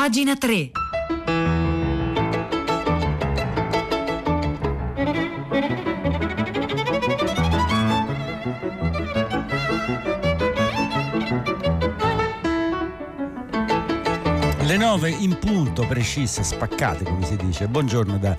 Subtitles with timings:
[0.00, 0.70] Pagina 3.
[14.62, 17.68] Le nove in punto, precise, spaccate come si dice.
[17.68, 18.34] Buongiorno da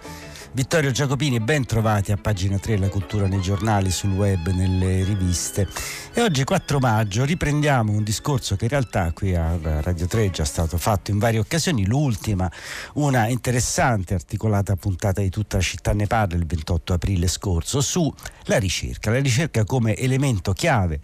[0.54, 5.66] Vittorio Giacopini, ben trovati a pagina 3 La cultura nei giornali, sul web, nelle riviste.
[6.14, 10.30] E oggi 4 maggio riprendiamo un discorso che in realtà qui a Radio 3 è
[10.30, 12.52] già stato fatto in varie occasioni, l'ultima,
[12.96, 18.58] una interessante articolata puntata di tutta la città ne parla il 28 aprile scorso sulla
[18.58, 21.00] ricerca, la ricerca come elemento chiave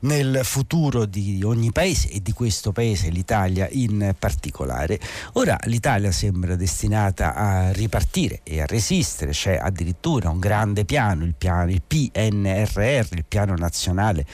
[0.00, 4.98] nel futuro di ogni paese e di questo paese, l'Italia in particolare.
[5.34, 11.34] Ora l'Italia sembra destinata a ripartire e a resistere, c'è addirittura un grande piano, il,
[11.36, 14.24] piano, il PNRR, il piano nazionale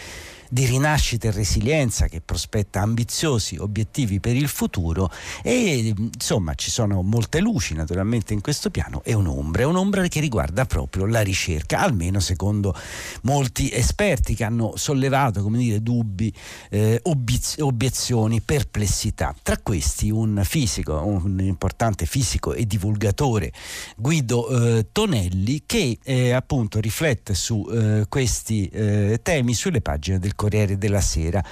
[0.48, 5.10] di rinascita e resilienza che prospetta ambiziosi obiettivi per il futuro
[5.42, 10.64] e insomma ci sono molte luci naturalmente in questo piano e un'ombra, un'ombra che riguarda
[10.64, 12.74] proprio la ricerca, almeno secondo
[13.22, 16.32] molti esperti che hanno sollevato come dire, dubbi,
[16.70, 19.34] eh, obiz- obiezioni, perplessità.
[19.42, 23.52] Tra questi un fisico, un importante fisico e divulgatore,
[23.96, 30.34] Guido eh, Tonelli, che eh, appunto riflette su eh, questi eh, temi sulle pagine del
[30.36, 31.42] Corriere della Sera,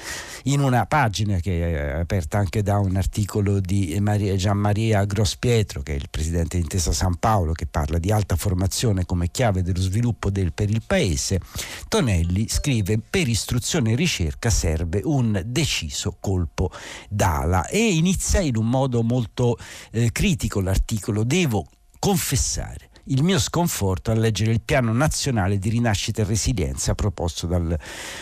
[0.44, 5.94] in una pagina che è aperta anche da un articolo di Maria, Gianmaria Grospietro, che
[5.94, 9.80] è il presidente di Intesa San Paolo, che parla di alta formazione come chiave dello
[9.80, 11.40] sviluppo del, per il Paese.
[11.88, 16.70] Tonelli scrive: Per istruzione e ricerca serve un deciso colpo
[17.08, 19.58] d'ala e inizia in un modo molto
[19.90, 21.24] eh, critico l'articolo.
[21.24, 21.66] Devo
[21.98, 27.78] confessare il mio sconforto a leggere il piano nazionale di rinascita e resilienza proposto dal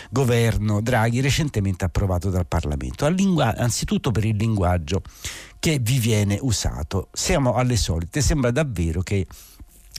[0.09, 5.01] governo Draghi recentemente approvato dal Parlamento, anzitutto per il linguaggio
[5.59, 7.07] che vi viene usato.
[7.13, 9.25] Siamo alle solite, sembra davvero che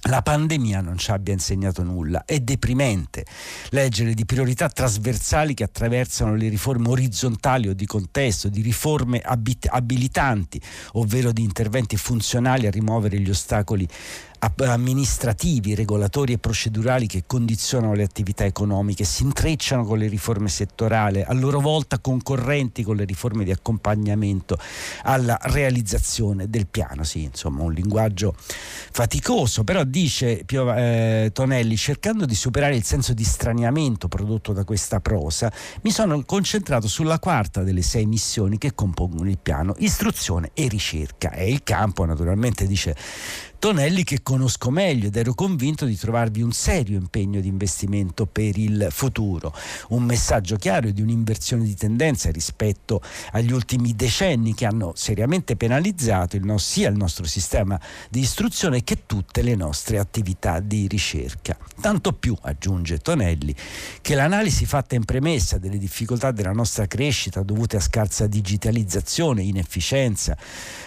[0.06, 2.24] la pandemia non ci abbia insegnato nulla.
[2.27, 3.24] È deprimente
[3.70, 10.61] leggere di priorità trasversali che attraversano le riforme orizzontali o di contesto, di riforme abilitanti,
[10.92, 13.89] ovvero di interventi funzionali a rimuovere gli ostacoli
[14.56, 21.22] amministrativi, regolatori e procedurali che condizionano le attività economiche, si intrecciano con le riforme settorali,
[21.22, 24.58] a loro volta concorrenti con le riforme di accompagnamento
[25.02, 27.05] alla realizzazione del piano.
[27.05, 33.12] Sì, insomma, un linguaggio faticoso, però dice Pio, eh, Tonelli, cercando di superare il senso
[33.14, 38.74] di straniamento prodotto da questa prosa, mi sono concentrato sulla quarta delle sei missioni che
[38.74, 41.30] compongono il piano, istruzione e ricerca.
[41.30, 42.94] È il campo, naturalmente, dice
[43.64, 48.58] Tonelli che conosco meglio ed ero convinto di trovarvi un serio impegno di investimento per
[48.58, 49.55] il futuro,
[49.89, 56.36] un messaggio chiaro di un'inversione di tendenza rispetto agli ultimi decenni che hanno seriamente penalizzato
[56.36, 57.80] il no, sia il nostro sistema
[58.11, 61.57] di istruzione che tutte le nostre attività di ricerca.
[61.80, 63.55] Tanto più, aggiunge Tonelli,
[64.03, 70.36] che l'analisi fatta in premessa delle difficoltà della nostra crescita dovute a scarsa digitalizzazione, inefficienza,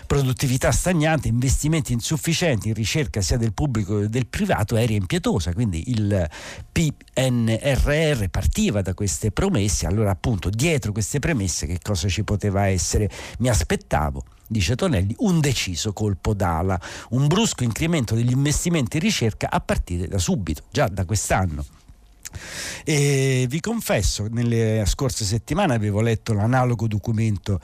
[0.06, 5.90] produttività stagnante, investimenti insufficienti in ricerca sia del pubblico che del privato era impietosa, quindi
[5.92, 6.30] il
[6.72, 13.10] PNRR partiva da queste promesse, allora appunto dietro queste premesse che cosa ci poteva essere?
[13.40, 16.80] Mi aspettavo dice Tonelli, un deciso colpo d'ala,
[17.10, 21.66] un brusco incremento degli investimenti in ricerca a partire da subito, già da quest'anno.
[22.84, 27.60] E vi confesso, nelle scorse settimane avevo letto l'analogo documento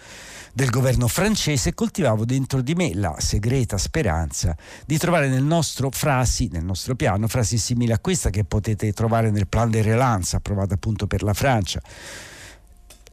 [0.53, 5.89] del governo francese e coltivavo dentro di me la segreta speranza di trovare nel nostro
[5.91, 10.35] frasi, nel nostro piano, frasi simili a questa che potete trovare nel plan de relance
[10.35, 11.81] approvato appunto per la Francia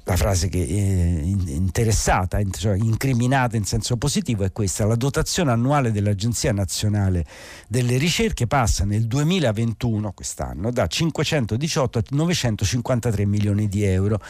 [0.04, 5.92] la frase che è interessata, cioè incriminata in senso positivo è questa, la dotazione annuale
[5.92, 7.24] dell'Agenzia Nazionale
[7.68, 14.20] delle Ricerche passa nel 2021, quest'anno, da 518 a 953 milioni di euro,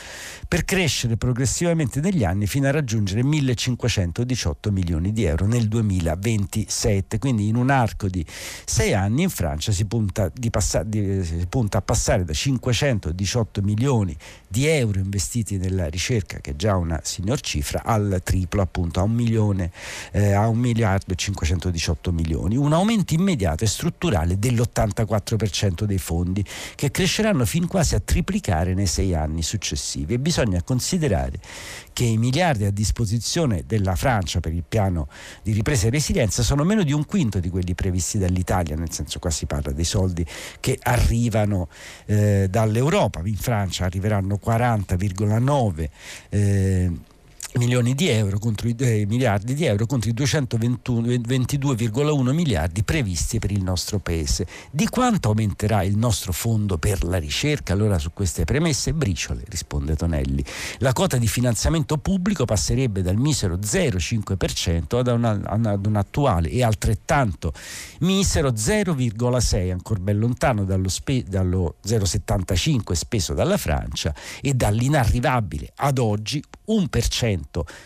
[0.49, 7.49] per crescere progressivamente negli anni fino a raggiungere 1518 milioni di euro nel 2027, quindi
[7.49, 8.25] in un arco di
[8.65, 14.17] sei anni in Francia si punta, passa, di, si punta a passare da 518 milioni
[14.49, 19.03] di euro investiti nella ricerca, che è già una signor cifra, al triplo appunto a
[19.03, 19.71] un milione,
[20.11, 22.57] eh, a un miliardo e 518 milioni.
[22.57, 28.87] Un aumento immediato e strutturale dell'84% dei fondi, che cresceranno fin quasi a triplicare nei
[28.87, 30.15] sei anni successivi.
[30.15, 31.39] E bisogna considerare
[31.93, 35.09] che i miliardi a disposizione della Francia per il piano
[35.43, 39.19] di ripresa e resilienza sono meno di un quinto di quelli previsti dall'Italia, nel senso
[39.19, 40.25] qua si parla dei soldi
[40.61, 41.69] che arrivano
[42.07, 43.21] eh, dall'Europa.
[43.25, 45.89] In Francia arriveranno 40,9
[46.29, 46.91] eh,
[47.55, 53.51] milioni di euro contro i, eh, miliardi di euro contro i 222,1 miliardi previsti per
[53.51, 54.47] il nostro paese.
[54.71, 57.73] Di quanto aumenterà il nostro fondo per la ricerca?
[57.73, 60.45] Allora su queste premesse briciole, risponde Tonelli.
[60.79, 66.63] La quota di finanziamento pubblico passerebbe dal misero 0,5% ad, una, ad un attuale e
[66.63, 67.53] altrettanto
[68.01, 75.99] misero 0,6, ancora ben lontano dallo, spe, dallo 0,75 speso dalla Francia e dall'inarrivabile ad
[75.99, 77.40] oggi 1%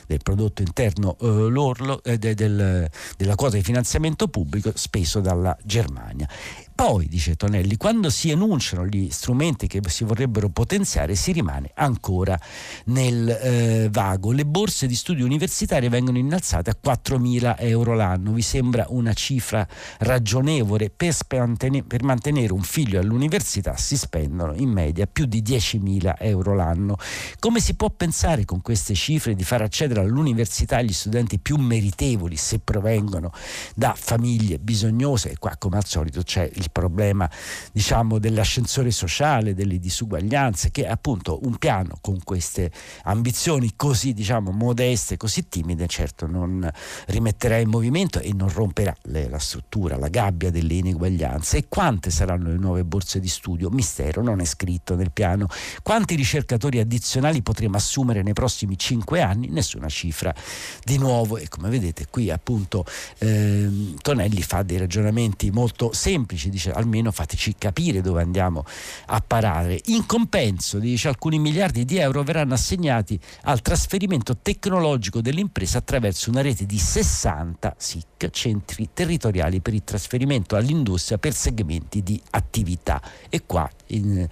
[0.07, 5.57] del prodotto interno eh, lorlo, eh, de, del, della quota di finanziamento pubblico speso dalla
[5.63, 6.29] Germania.
[6.75, 12.39] Poi, dice Tonelli, quando si enunciano gli strumenti che si vorrebbero potenziare si rimane ancora
[12.87, 14.33] nel eh, vago.
[14.33, 18.33] Le borse di studio universitarie vengono innalzate a 4.000 euro l'anno.
[18.33, 19.67] Vi sembra una cifra
[19.99, 20.91] ragionevole?
[20.91, 21.15] Per,
[21.87, 26.97] per mantenere un figlio all'università si spendono in media più di 10.000 euro l'anno.
[27.39, 32.35] Come si può pensare con queste cifre di far accedere all'università gli studenti più meritevoli
[32.35, 33.33] se provengono
[33.77, 35.31] da famiglie bisognose?
[35.31, 37.31] E qua, come al solito, c'è il il problema
[37.73, 42.71] diciamo, dell'ascensore sociale, delle disuguaglianze, che appunto un piano con queste
[43.05, 46.71] ambizioni così diciamo, modeste, così timide, certo non
[47.07, 51.59] rimetterà in movimento e non romperà le, la struttura, la gabbia delle ineguaglianze.
[51.59, 53.71] E quante saranno le nuove borse di studio?
[53.71, 55.49] Mistero, non è scritto nel piano.
[55.83, 59.49] Quanti ricercatori addizionali potremo assumere nei prossimi cinque anni?
[59.49, 60.35] Nessuna cifra.
[60.83, 62.85] Di nuovo, e come vedete qui appunto
[63.19, 68.65] eh, Tonelli fa dei ragionamenti molto semplici dice almeno fateci capire dove andiamo
[69.07, 69.81] a parare.
[69.87, 76.43] In compenso, dice, alcuni miliardi di euro verranno assegnati al trasferimento tecnologico dell'impresa attraverso una
[76.43, 83.03] rete di 60 SIC, centri territoriali per il trasferimento all'industria per segmenti di attività.
[83.29, 84.27] E qua in,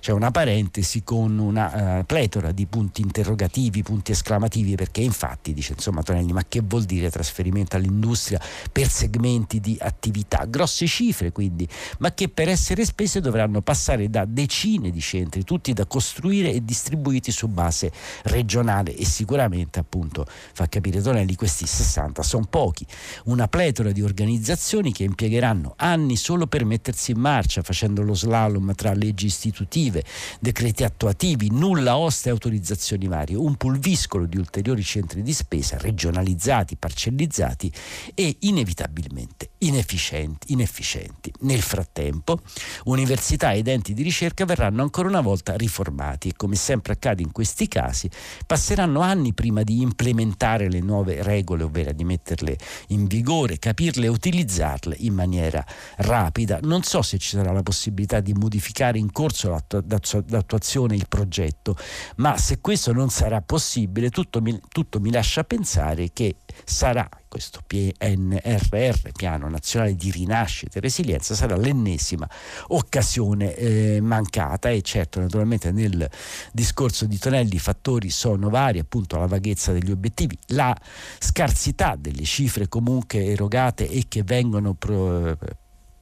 [0.00, 5.74] c'è una parentesi con una uh, pletora di punti interrogativi, punti esclamativi, perché infatti dice
[5.74, 8.40] insomma Tonelli, ma che vuol dire trasferimento all'industria
[8.72, 10.44] per segmenti di attività?
[10.44, 11.67] Grosse cifre quindi,
[11.98, 16.64] ma che per essere spese dovranno passare da decine di centri, tutti da costruire e
[16.64, 17.92] distribuiti su base
[18.24, 22.86] regionale e sicuramente appunto fa capire Tonelli questi 60 sono pochi,
[23.24, 28.74] una pletora di organizzazioni che impiegheranno anni solo per mettersi in marcia facendo lo slalom
[28.74, 30.04] tra leggi istitutive,
[30.40, 36.76] decreti attuativi, nulla osta e autorizzazioni varie, un pulviscolo di ulteriori centri di spesa regionalizzati,
[36.76, 37.72] parcellizzati
[38.14, 40.52] e inevitabilmente inefficienti.
[40.52, 41.32] inefficienti.
[41.40, 42.40] Nel frattempo,
[42.84, 47.32] università ed enti di ricerca verranno ancora una volta riformati e come sempre accade in
[47.32, 48.10] questi casi,
[48.46, 52.56] passeranno anni prima di implementare le nuove regole, ovvero di metterle
[52.88, 55.64] in vigore, capirle e utilizzarle in maniera
[55.96, 56.58] rapida.
[56.62, 61.76] Non so se ci sarà la possibilità di modificare in corso d'attuazione il progetto,
[62.16, 67.60] ma se questo non sarà possibile tutto mi, tutto mi lascia pensare che sarà questo
[67.66, 72.28] PNRR, Piano Nazionale di Rinascita e Resilienza, sarà l'ennesima
[72.68, 74.70] occasione eh, mancata.
[74.70, 76.08] E certo naturalmente nel
[76.52, 80.76] discorso di Tonelli i fattori sono vari, appunto la vaghezza degli obiettivi, la
[81.18, 85.36] scarsità delle cifre comunque erogate e che vengono pro,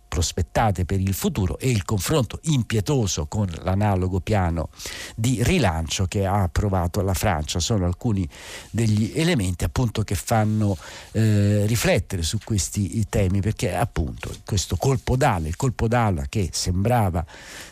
[0.09, 4.69] prospettate per il futuro e il confronto impietoso con l'analogo piano
[5.15, 7.61] di rilancio che ha approvato la Francia.
[7.61, 8.29] Sono alcuni
[8.71, 10.77] degli elementi appunto che fanno
[11.13, 17.25] eh, riflettere su questi temi perché appunto questo colpo d'ala, il colpo d'ala che sembrava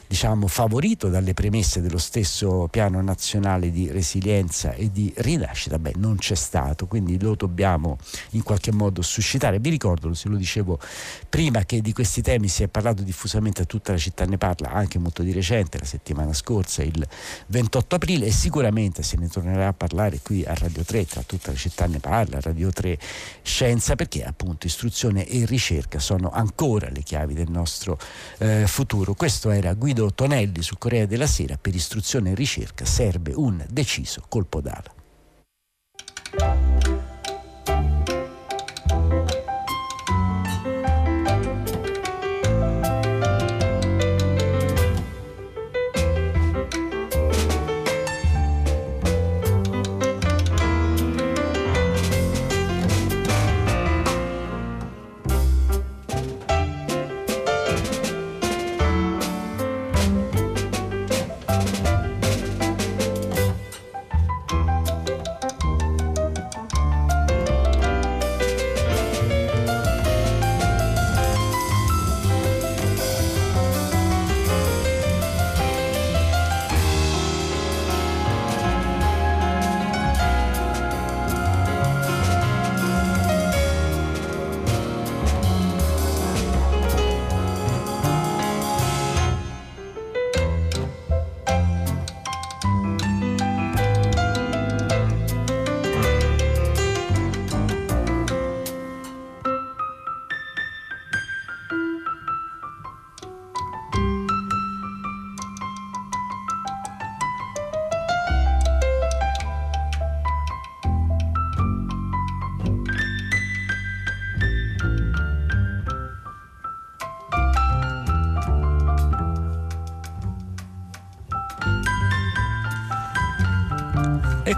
[0.06, 6.16] diciamo, favorito dalle premesse dello stesso piano nazionale di resilienza e di rinascita, beh, non
[6.16, 7.98] c'è stato, quindi lo dobbiamo
[8.30, 9.58] in qualche modo suscitare.
[9.58, 10.78] Vi ricordo, se lo dicevo
[11.28, 14.70] prima, che di questi temi si è parlato diffusamente a tutta la città, ne parla
[14.70, 17.06] anche molto di recente, la settimana scorsa, il
[17.48, 21.50] 28 aprile, e sicuramente se ne tornerà a parlare qui a Radio 3, tra tutta
[21.50, 22.98] la città ne parla, Radio 3
[23.42, 27.98] Scienza, perché appunto istruzione e ricerca sono ancora le chiavi del nostro
[28.38, 29.14] eh, futuro.
[29.14, 33.64] Questo era Guido Guido Tonelli sul Corriere della Sera per istruzione e ricerca serve un
[33.70, 34.93] deciso colpo d'ala.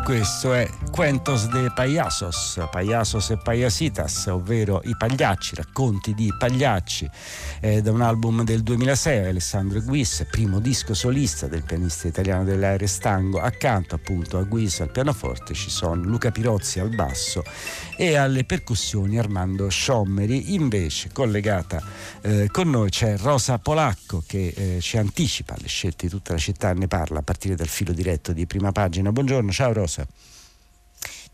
[0.07, 7.11] Questo è Cuentos de Payasos, Payasos e Payasitas, ovvero i pagliacci, racconti di pagliacci,
[7.61, 12.87] eh, da un album del 2006, Alessandro Guis, primo disco solista del pianista italiano dell'Aere
[12.87, 17.43] Stango, accanto appunto a Guis al pianoforte ci sono Luca Pirozzi al basso
[17.97, 21.83] e alle percussioni Armando Sciommeri, invece collegata
[22.23, 26.39] eh, con noi c'è Rosa Polacco che eh, ci anticipa le scelte di tutta la
[26.39, 29.13] città, ne parla a partire dal filo diretto di prima pagina.
[29.13, 30.07] Buongiorno, ciao Rosa.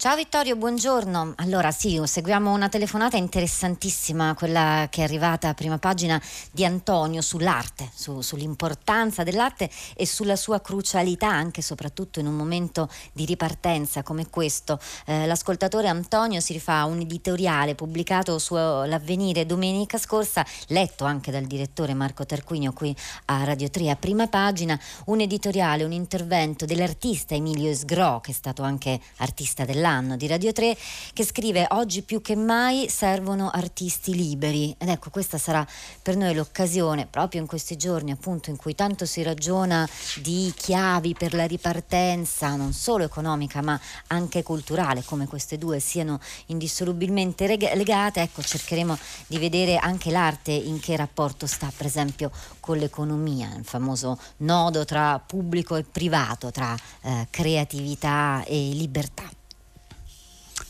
[0.02, 1.34] Ciao Vittorio, buongiorno.
[1.36, 7.20] Allora sì, seguiamo una telefonata interessantissima, quella che è arrivata a prima pagina di Antonio
[7.20, 13.24] sull'arte, su, sull'importanza dell'arte e sulla sua crucialità anche e soprattutto in un momento di
[13.24, 14.80] ripartenza come questo.
[15.06, 21.30] Eh, l'ascoltatore Antonio si rifà a un editoriale pubblicato su L'Avvenire domenica scorsa, letto anche
[21.30, 22.92] dal direttore Marco Tarquinio qui
[23.26, 28.34] a Radio 3 a prima pagina, un editoriale, un intervento dell'artista Emilio Esgro, che è
[28.34, 30.76] stato anche artista dell'anno anno di Radio 3
[31.12, 35.66] che scrive oggi più che mai servono artisti liberi ed ecco questa sarà
[36.00, 39.88] per noi l'occasione proprio in questi giorni appunto in cui tanto si ragiona
[40.20, 46.20] di chiavi per la ripartenza non solo economica ma anche culturale come queste due siano
[46.46, 48.20] indissolubilmente legate.
[48.20, 48.96] Ecco cercheremo
[49.26, 52.30] di vedere anche l'arte in che rapporto sta per esempio
[52.60, 59.28] con l'economia il famoso nodo tra pubblico e privato tra eh, creatività e libertà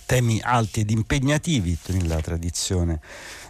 [0.07, 3.01] temi alti ed impegnativi nella tradizione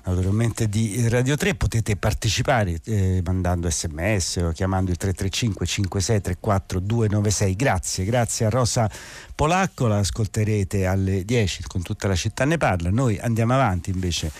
[0.05, 7.57] naturalmente di Radio 3 potete partecipare eh, mandando sms o chiamando il 335 5634 296
[7.57, 8.91] grazie grazie a Rosa
[9.35, 14.31] Polacco la ascolterete alle 10 con tutta la città ne parla noi andiamo avanti invece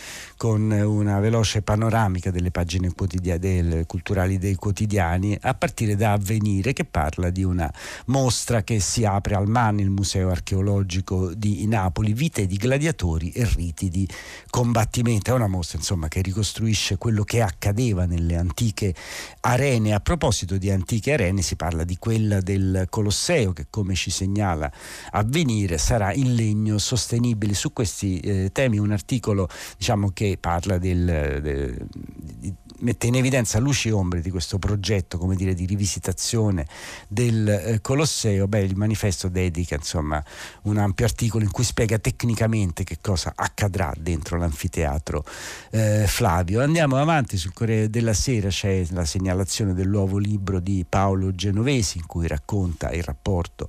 [0.43, 2.91] con una veloce panoramica delle pagine
[3.39, 7.73] del, culturali dei quotidiani, a partire da Avvenire che parla di una
[8.07, 13.49] mostra che si apre al MAN, il Museo Archeologico di Napoli, vite di gladiatori e
[13.55, 14.09] riti di
[14.51, 15.31] combattimento.
[15.31, 18.97] È una mostra insomma, che ricostruisce quello che accadeva nelle antiche
[19.43, 19.95] arene.
[19.95, 24.69] A proposito di antiche arene si parla di quella del Colosseo che come ci segnala
[25.13, 27.55] Avvenire sarà in legno sostenibile.
[27.55, 33.59] Su questi eh, temi un articolo diciamo, che parla del, del, di, mette in evidenza
[33.59, 36.67] luci e ombre di questo progetto come dire, di rivisitazione
[37.09, 40.23] del eh, Colosseo, beh, il manifesto dedica insomma,
[40.63, 45.25] un ampio articolo in cui spiega tecnicamente che cosa accadrà dentro l'anfiteatro
[45.71, 46.63] eh, Flavio.
[46.63, 51.99] Andiamo avanti sul Corriere della Sera, c'è la segnalazione del nuovo libro di Paolo Genovesi
[51.99, 53.69] in cui racconta il rapporto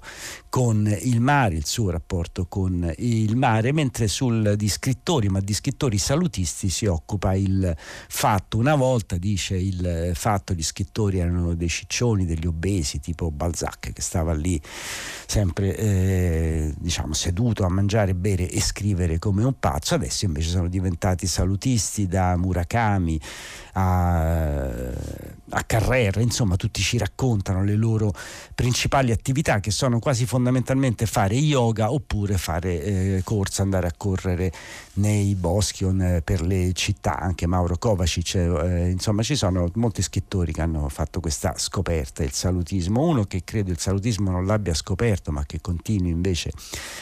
[0.50, 5.54] con il mare, il suo rapporto con il mare, mentre sul, di scrittori, ma di
[5.54, 8.58] scrittori salutisti si occupa il fatto.
[8.58, 14.02] Una volta dice il fatto gli scrittori erano dei ciccioni, degli obesi, tipo Balzac che
[14.02, 14.62] stava lì
[15.28, 20.68] sempre eh, diciamo seduto a mangiare, bere e scrivere come un pazzo, adesso invece sono
[20.68, 23.20] diventati salutisti da Murakami
[23.74, 24.92] a,
[25.54, 28.14] a Carrera, insomma tutti ci raccontano le loro
[28.56, 34.52] principali attività che sono quasi fondamentalmente fare yoga oppure fare eh, corsa, andare a correre
[34.96, 40.52] nei boschi o per le città, anche Mauro Kovacic, eh, insomma ci sono molti scrittori
[40.52, 45.32] che hanno fatto questa scoperta, il salutismo, uno che credo il salutismo non l'abbia scoperto
[45.32, 46.52] ma che continui invece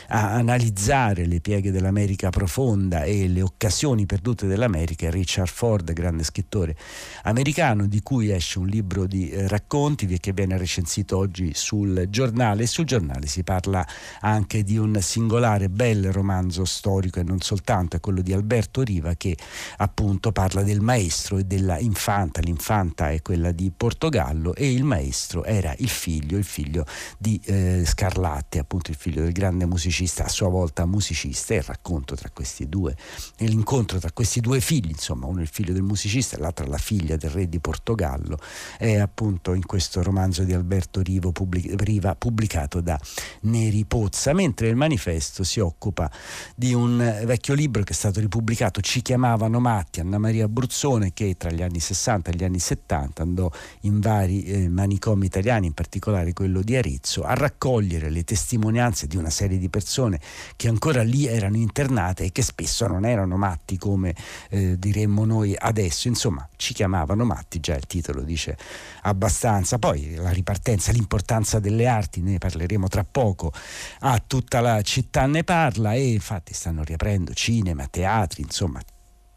[0.10, 6.76] a analizzare le pieghe dell'America profonda e le occasioni perdute dell'America Richard Ford, grande scrittore
[7.24, 12.64] americano di cui esce un libro di eh, racconti che viene recensito oggi sul giornale.
[12.64, 13.86] E sul giornale si parla
[14.22, 19.16] anche di un singolare bel romanzo storico e non soltanto, è quello di Alberto Riva
[19.16, 19.38] che
[19.78, 25.44] appunto parla del maestro e della infanta, l'infanta è quella di Portogallo e il maestro
[25.44, 26.86] era il figlio, il figlio
[27.18, 31.64] di eh, Scarlatti, appunto il figlio del grande musicista, a sua volta musicista e il
[31.64, 32.96] racconto tra questi due,
[33.38, 36.78] l'incontro tra questi due figli, insomma uno è il figlio del musicista e l'altro la
[36.78, 38.38] figlia del re di Portogallo,
[38.78, 43.00] è appunto in questo romanzo di Alberto Rivo, pubblic- Riva pubblicato da
[43.42, 46.12] Neri Pozza, mentre il manifesto si occupa
[46.56, 51.36] di un vecchio libro che è stato ripubblicato, Ci chiamavano matti, Anna Maria Bruzzone, che
[51.38, 53.50] tra gli anni 60 e gli anni 70 andò
[53.82, 59.16] in vari eh, manicomi italiani, in particolare quello di Arezzo, a raccogliere le testimonianze di
[59.18, 60.20] una serie di persone
[60.56, 64.14] che ancora lì erano internate e che spesso non erano matti come
[64.50, 68.58] eh, diremmo noi adesso, insomma ci chiamavano matti, già il titolo dice
[69.04, 69.80] abbastanza.
[69.80, 73.52] Poi la ripartenza, l'importanza delle arti, ne parleremo tra poco,
[74.00, 78.82] ah, tutta la città ne parla e infatti stanno riaprendo cinema, teatri, insomma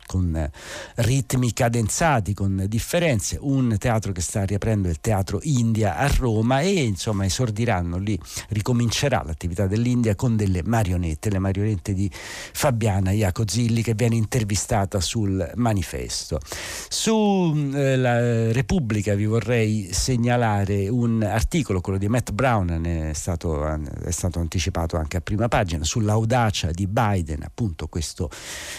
[0.07, 0.51] con
[0.97, 6.85] ritmi cadenzati, con differenze, un teatro che sta riaprendo il teatro India a Roma e
[6.85, 8.19] insomma esordiranno lì,
[8.49, 15.53] ricomincerà l'attività dell'India con delle marionette, le marionette di Fabiana Iacozilli che viene intervistata sul
[15.57, 16.41] manifesto.
[16.89, 24.11] Sulla eh, Repubblica vi vorrei segnalare un articolo, quello di Matt Brown, è stato, è
[24.11, 28.31] stato anticipato anche a prima pagina, sull'audacia di Biden, appunto questo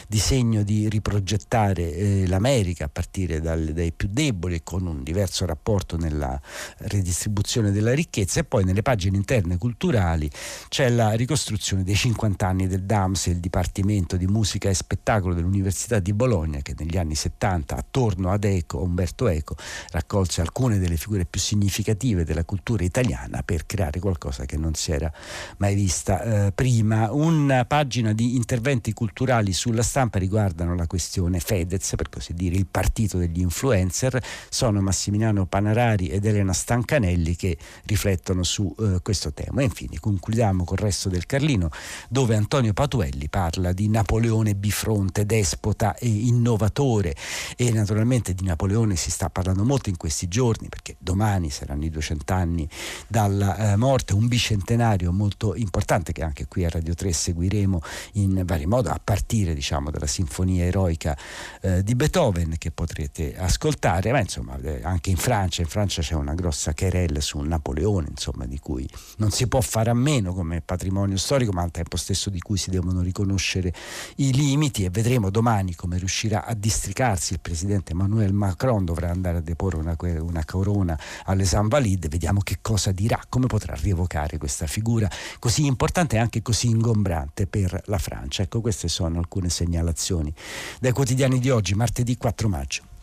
[0.08, 5.98] disegno di riprogettare eh, l'America a partire dal, dai più deboli con un diverso rapporto
[5.98, 6.40] nella
[6.80, 10.30] redistribuzione della ricchezza e poi nelle pagine interne culturali
[10.68, 16.00] c'è la ricostruzione dei 50 anni del DAMS, il Dipartimento di Musica e Spettacolo dell'Università
[16.00, 19.56] di Bologna che negli anni 70 attorno ad Eco, Umberto Eco
[19.92, 24.92] raccolse alcune delle figure più significative della cultura italiana per creare qualcosa che non si
[24.92, 25.12] era
[25.58, 27.12] mai vista eh, prima.
[27.12, 31.04] Una pagina di interventi culturali sulla stampa riguardano la questione
[31.40, 37.58] Fedez, per così dire il partito degli influencer, sono Massimiliano Panarari ed Elena Stancanelli che
[37.86, 39.62] riflettono su eh, questo tema.
[39.62, 41.70] E infine concludiamo col resto del Carlino
[42.10, 47.16] dove Antonio Patuelli parla di Napoleone bifronte, despota e innovatore.
[47.56, 51.90] E naturalmente di Napoleone si sta parlando molto in questi giorni perché domani saranno i
[51.90, 52.68] 200 anni
[53.08, 57.82] dalla eh, morte, un bicentenario molto importante che anche qui a Radio 3 seguiremo
[58.14, 60.95] in vari modi a partire diciamo dalla sinfonia eroica
[61.62, 66.16] eh, di Beethoven che potrete ascoltare, ma insomma eh, anche in Francia, in Francia c'è
[66.16, 70.62] una grossa querelle su Napoleone, insomma di cui non si può fare a meno come
[70.62, 73.74] patrimonio storico, ma al tempo stesso di cui si devono riconoscere
[74.18, 79.38] i limiti e vedremo domani come riuscirà a districarsi il presidente Emmanuel Macron, dovrà andare
[79.38, 84.68] a deporre una, una corona alle Invalides, vediamo che cosa dirà, come potrà rievocare questa
[84.68, 88.44] figura così importante e anche così ingombrante per la Francia.
[88.44, 90.34] Ecco, queste sono alcune segnalazioni
[90.86, 92.95] dai quotidiani di oggi, martedì 4 maggio.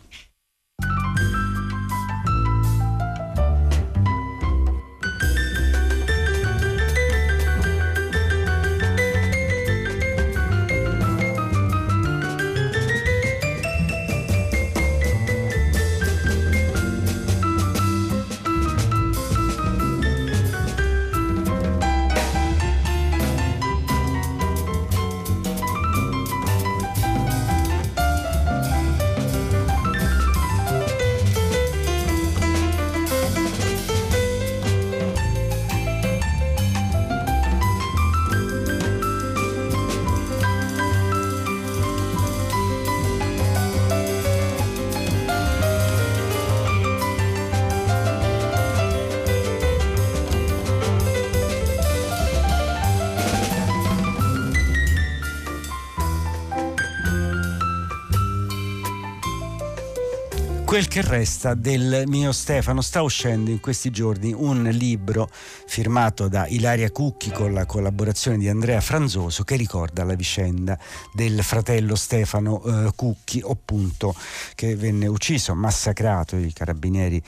[60.73, 62.81] Quel che resta del mio Stefano.
[62.81, 65.29] Sta uscendo in questi giorni un libro
[65.67, 70.75] firmato da Ilaria Cucchi con la collaborazione di Andrea Franzoso che ricorda la vicenda
[71.13, 74.15] del fratello Stefano eh, Cucchi, appunto,
[74.55, 77.21] che venne ucciso, massacrato, i carabinieri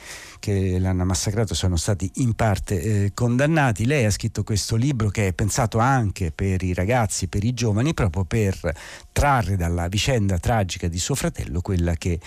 [0.46, 3.84] che l'hanno massacrato sono stati in parte eh, condannati.
[3.84, 7.94] Lei ha scritto questo libro che è pensato anche per i ragazzi, per i giovani,
[7.94, 8.56] proprio per
[9.10, 12.20] trarre dalla vicenda tragica di suo fratello che,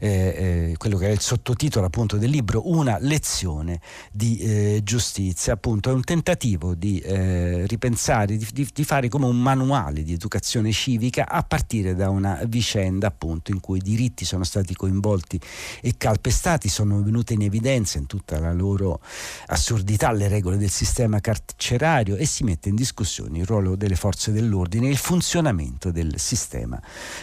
[0.00, 3.80] eh, eh, quello che è il sottotitolo appunto del libro, una lezione
[4.12, 5.54] di eh, giustizia.
[5.54, 10.70] Appunto è un tentativo di eh, ripensare, di, di, fare come un manuale di educazione
[10.70, 15.40] civica a partire da una vicenda appunto in cui i diritti sono stati coinvolti
[15.80, 17.52] e calpestati, sono venute in evidenza
[17.98, 19.00] in tutta la loro
[19.46, 24.32] assurdità le regole del sistema carcerario e si mette in discussione il ruolo delle forze
[24.32, 26.80] dell'ordine e il funzionamento del sistema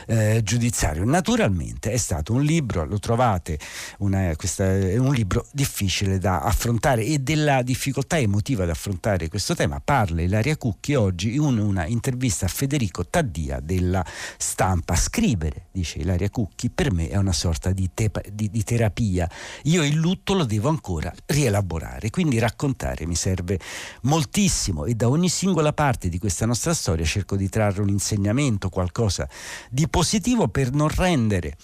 [0.07, 1.03] eh, giudiziario.
[1.03, 3.59] Naturalmente è stato un libro, lo trovate,
[3.99, 9.55] una, questa, è un libro difficile da affrontare e della difficoltà emotiva da affrontare questo
[9.55, 14.05] tema parla Ilaria Cucchi oggi in una intervista a Federico Taddia della
[14.37, 14.95] stampa.
[14.95, 19.29] Scrivere, dice Ilaria Cucchi, per me è una sorta di, te, di, di terapia.
[19.63, 23.57] Io il lutto lo devo ancora rielaborare, quindi raccontare mi serve
[24.01, 28.67] moltissimo e da ogni singola parte di questa nostra storia cerco di trarre un insegnamento,
[28.67, 29.25] qualcosa
[29.69, 31.55] di positivo per non rendere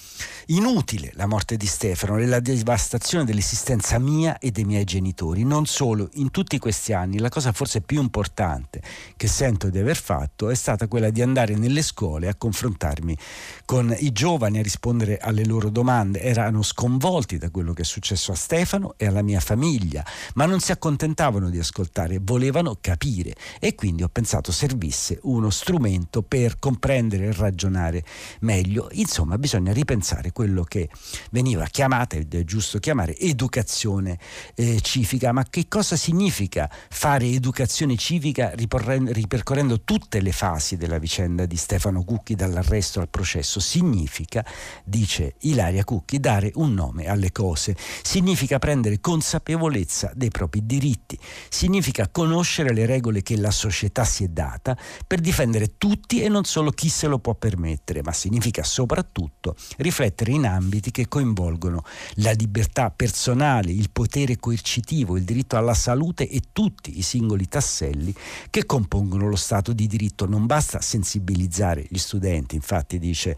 [0.48, 5.44] inutile la morte di Stefano e la devastazione dell'esistenza mia e dei miei genitori.
[5.44, 8.82] Non solo, in tutti questi anni la cosa forse più importante
[9.18, 13.18] che sento di aver fatto è stata quella di andare nelle scuole a confrontarmi
[13.66, 16.22] con i giovani, a rispondere alle loro domande.
[16.22, 20.62] Erano sconvolti da quello che è successo a Stefano e alla mia famiglia, ma non
[20.62, 27.26] si accontentavano di ascoltare, volevano capire e quindi ho pensato servisse uno strumento per comprendere
[27.26, 28.06] e ragionare
[28.42, 28.88] meglio.
[28.92, 30.90] Insomma, bisogna ripensare quello che
[31.32, 34.18] veniva chiamata, ed è giusto chiamare, educazione
[34.56, 35.34] eh, civica.
[35.34, 42.04] Ma che cosa significa fare educazione civica ripercorrendo tutte le fasi della vicenda di Stefano
[42.04, 43.60] Cucchi dall'arresto al processo?
[43.60, 44.46] Significa,
[44.86, 47.76] dice Ilaria Cucchi, dare un nome alle cose.
[48.04, 48.27] Significa
[48.60, 51.18] prendere consapevolezza dei propri diritti.
[51.50, 56.44] Significa conoscere le regole che la società si è data per difendere tutti e non
[56.44, 61.84] solo chi se lo può permettere, ma significa soprattutto riflettere in ambiti che coinvolgono
[62.16, 68.14] la libertà personale, il potere coercitivo, il diritto alla salute e tutti i singoli tasselli
[68.50, 70.26] che compongono lo Stato di diritto.
[70.26, 73.38] Non basta sensibilizzare gli studenti, infatti dice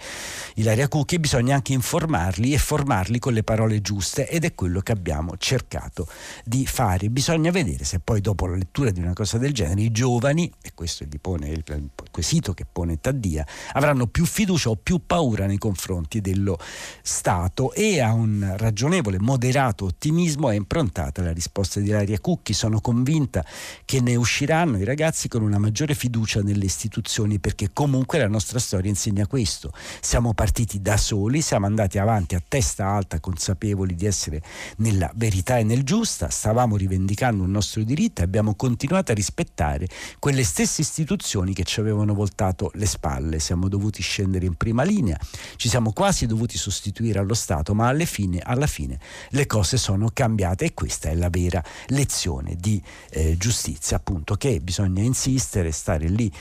[0.55, 4.91] Ilaria Cucchi, bisogna anche informarli e formarli con le parole giuste ed è quello che
[4.91, 6.07] abbiamo cercato
[6.43, 7.09] di fare.
[7.09, 10.71] Bisogna vedere se poi dopo la lettura di una cosa del genere i giovani, e
[10.73, 11.07] questo è
[11.47, 11.63] il,
[12.11, 16.57] quesito che pone Taddia, avranno più fiducia o più paura nei confronti dello
[17.01, 22.53] Stato e a un ragionevole, moderato ottimismo è improntata la risposta di Ilaria Cucchi.
[22.53, 23.45] Sono convinta
[23.85, 28.59] che ne usciranno i ragazzi con una maggiore fiducia nelle istituzioni perché comunque la nostra
[28.59, 29.71] storia insegna questo.
[30.01, 34.41] Siamo partiti da soli, siamo andati avanti a testa alta consapevoli di essere
[34.77, 39.87] nella verità e nel giusta, stavamo rivendicando un nostro diritto e abbiamo continuato a rispettare
[40.19, 43.39] quelle stesse istituzioni che ci avevano voltato le spalle.
[43.39, 45.19] Siamo dovuti scendere in prima linea,
[45.55, 50.09] ci siamo quasi dovuti sostituire allo Stato, ma alla fine, alla fine le cose sono
[50.13, 56.07] cambiate e questa è la vera lezione di eh, giustizia, appunto, che bisogna insistere, stare
[56.07, 56.31] lì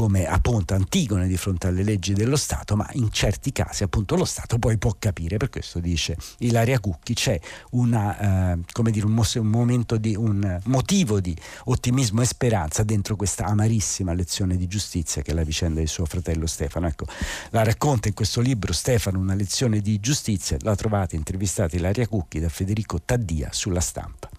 [0.00, 4.24] come appunto Antigone di fronte alle leggi dello Stato, ma in certi casi appunto lo
[4.24, 7.38] Stato poi può capire, per questo dice Ilaria Cucchi, c'è
[7.72, 12.82] una, eh, come dire, un, mos- un, momento di un motivo di ottimismo e speranza
[12.82, 16.86] dentro questa amarissima lezione di giustizia che è la vicenda di suo fratello Stefano.
[16.86, 17.04] Ecco,
[17.50, 22.40] la racconta in questo libro Stefano, una lezione di giustizia, la trovate intervistata Ilaria Cucchi
[22.40, 24.29] da Federico Taddia sulla stampa.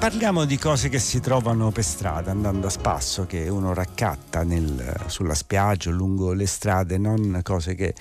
[0.00, 5.04] Parliamo di cose che si trovano per strada, andando a spasso, che uno raccatta nel,
[5.08, 7.94] sulla spiaggia, lungo le strade, non cose che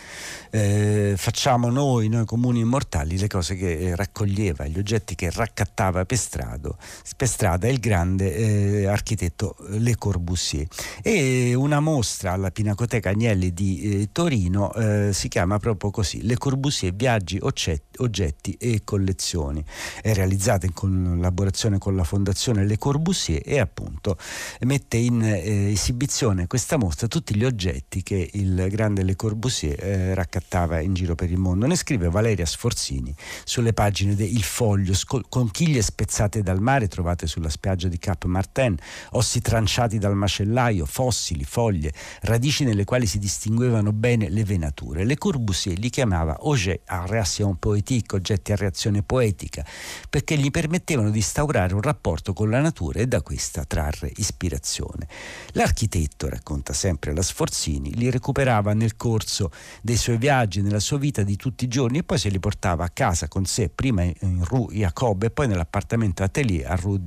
[0.50, 6.18] eh, facciamo noi, noi comuni immortali, le cose che raccoglieva, gli oggetti che raccattava per,
[6.18, 6.74] strada,
[7.18, 10.68] per strada il grande eh, architetto Le Corbusier.
[11.04, 16.38] E una mostra alla Pinacoteca Agnelli di eh, Torino eh, si chiama proprio così, Le
[16.38, 19.62] Corbusier, viaggi, oggetti e collezioni.
[20.02, 24.18] È realizzata in collaborazione con la Fondazione Le Corbusier e appunto
[24.62, 30.14] mette in eh, esibizione questa mostra tutti gli oggetti che il grande Le Corbusier eh,
[30.14, 31.66] raccattava in giro per il mondo.
[31.66, 37.28] Ne scrive Valeria Sforzini sulle pagine de Il Foglio, scol- conchiglie spezzate dal mare trovate
[37.28, 38.76] sulla spiaggia di Cap Martin,
[39.12, 45.04] ossi tranciati dal macellaio, fossili, foglie, radici nelle quali si distinguevano bene le venature.
[45.04, 49.66] Le Corbusier li chiamava ogget à réaction poétique, oggetti a reazione poetica,
[50.10, 55.08] perché gli permettevano di instaurare un rapporto con la natura e da questa trarre ispirazione.
[55.54, 59.50] L'architetto, racconta sempre la Sforzini, li recuperava nel corso
[59.82, 62.84] dei suoi viaggi, nella sua vita di tutti i giorni e poi se li portava
[62.84, 66.98] a casa con sé, prima in Rue Jacob e poi nell'appartamento atelier a Rue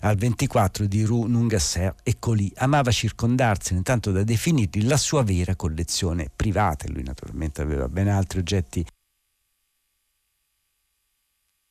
[0.00, 1.94] al 24 di Rue Nungasser.
[2.02, 6.86] Ecco lì, amava circondarsene tanto da definirli la sua vera collezione privata.
[6.88, 8.84] Lui naturalmente aveva ben altri oggetti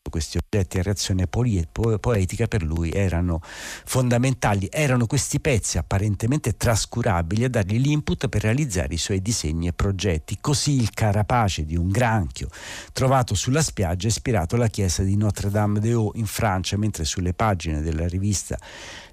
[0.10, 7.50] questi oggetti a reazione poetica per lui erano fondamentali, erano questi pezzi apparentemente trascurabili a
[7.50, 10.38] dargli l'input per realizzare i suoi disegni e progetti.
[10.40, 12.50] Così il carapace di un granchio
[12.94, 18.08] trovato sulla spiaggia ha ispirato la chiesa di Notre-Dame-des-Hauts in Francia, mentre sulle pagine della
[18.08, 18.58] rivista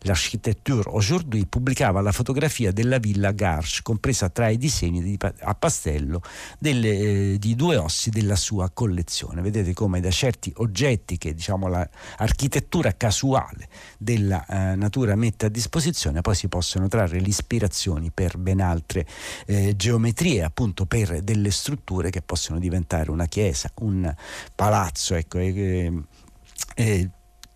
[0.05, 6.21] L'Architecture Aujourd'hui pubblicava la fotografia della villa Garche, compresa tra i disegni di, a pastello
[6.59, 9.41] delle, eh, di due ossi della sua collezione.
[9.41, 10.82] Vedete come da certi oggetti
[11.18, 13.68] che diciamo, l'architettura casuale
[13.99, 19.07] della eh, natura mette a disposizione poi si possono trarre le ispirazioni per ben altre
[19.47, 24.12] eh, geometrie, appunto per delle strutture che possono diventare una chiesa, un
[24.55, 25.14] palazzo.
[25.14, 27.11] Ecco, eh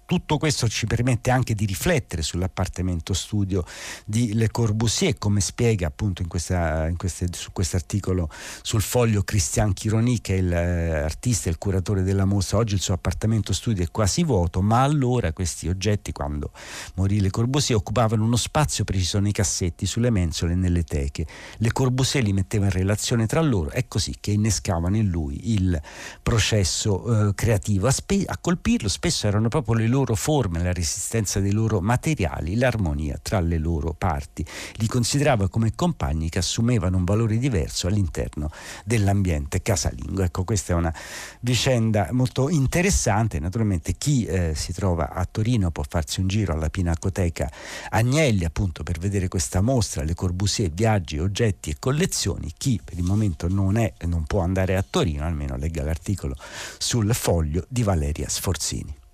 [0.07, 3.65] tutto questo ci permette anche di riflettere sull'appartamento studio
[4.05, 8.31] di Le Corbusier, come spiega appunto in questa, in queste, su questo articolo
[8.63, 12.59] sul foglio Christian Chironi, che è l'artista eh, e il curatore della mostra.
[12.59, 16.53] Oggi il suo appartamento studio è quasi vuoto, ma allora questi oggetti, quando
[16.95, 21.27] morì Le Corbusier, occupavano uno spazio preciso nei cassetti, sulle mensole e nelle teche.
[21.57, 25.81] Le Corbusier li metteva in relazione tra loro, è così che innescavano in lui il
[26.23, 27.89] processo eh, creativo.
[27.89, 31.81] A, spe- a colpirlo spesso erano proprio le loro loro forme, la resistenza dei loro
[31.81, 34.45] materiali, l'armonia tra le loro parti.
[34.75, 38.51] Li considerava come compagni che assumevano un valore diverso all'interno
[38.85, 40.23] dell'ambiente casalingo.
[40.23, 40.95] Ecco, questa è una
[41.41, 43.39] vicenda molto interessante.
[43.39, 47.51] Naturalmente chi eh, si trova a Torino può farsi un giro alla Pinacoteca
[47.91, 52.53] Agnelli appunto per vedere questa mostra, le Corbusier, viaggi, oggetti e collezioni.
[52.55, 56.37] Chi per il momento non è e non può andare a Torino, almeno legga l'articolo
[56.77, 59.05] sul foglio di Valeria Sforzini.